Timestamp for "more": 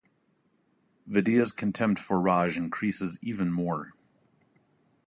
3.51-3.93